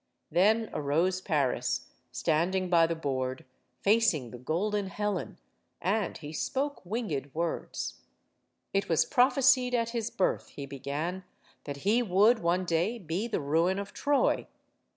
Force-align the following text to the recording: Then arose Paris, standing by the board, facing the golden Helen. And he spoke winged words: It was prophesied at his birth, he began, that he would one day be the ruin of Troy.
Then 0.31 0.71
arose 0.73 1.21
Paris, 1.21 1.85
standing 2.11 2.71
by 2.71 2.87
the 2.87 2.95
board, 2.95 3.45
facing 3.83 4.31
the 4.31 4.39
golden 4.39 4.87
Helen. 4.87 5.37
And 5.79 6.17
he 6.17 6.33
spoke 6.33 6.83
winged 6.83 7.29
words: 7.35 7.99
It 8.73 8.89
was 8.89 9.05
prophesied 9.05 9.75
at 9.75 9.89
his 9.89 10.09
birth, 10.09 10.49
he 10.49 10.65
began, 10.65 11.23
that 11.65 11.77
he 11.85 12.01
would 12.01 12.39
one 12.39 12.65
day 12.65 12.97
be 12.97 13.27
the 13.27 13.41
ruin 13.41 13.77
of 13.77 13.93
Troy. 13.93 14.47